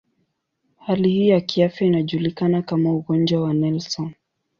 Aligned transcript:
Hali 0.79 1.09
hii 1.09 1.27
ya 1.29 1.41
kiafya 1.41 1.87
inajulikana 1.87 2.61
kama 2.61 2.93
ugonjwa 2.93 3.41
wa 3.41 3.53
Nelson. 3.53 4.13